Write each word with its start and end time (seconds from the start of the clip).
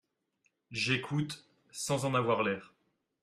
J'écoute, 0.71 1.45
sans 1.71 2.05
en 2.05 2.15
avoir 2.15 2.41
l'air. 2.41 2.73